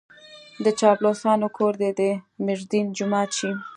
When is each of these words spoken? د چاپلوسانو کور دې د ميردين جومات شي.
د 0.63 0.65
چاپلوسانو 0.79 1.47
کور 1.57 1.73
دې 1.81 1.89
د 1.99 2.01
ميردين 2.45 2.85
جومات 2.97 3.29
شي. 3.37 3.51